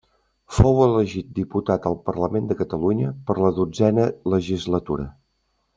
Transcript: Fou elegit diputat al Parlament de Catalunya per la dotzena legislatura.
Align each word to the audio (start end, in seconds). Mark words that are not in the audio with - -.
Fou 0.59 0.79
elegit 0.85 1.29
diputat 1.41 1.85
al 1.91 1.97
Parlament 2.09 2.49
de 2.53 2.59
Catalunya 2.63 3.13
per 3.29 3.39
la 3.45 3.53
dotzena 3.61 4.11
legislatura. 4.37 5.09